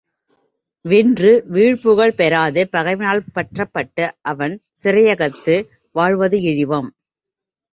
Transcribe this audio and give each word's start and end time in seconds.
வென்று 0.85 1.43
விழுப்புகழ் 1.47 2.13
பெறாது, 2.13 2.61
பகைவனால் 2.69 3.23
பற்றப்பட்டு, 3.35 4.07
அவன் 4.21 4.55
சிறையகத்து 4.83 5.57
வாழ்வது 5.95 6.39
இழிவாம். 6.41 6.89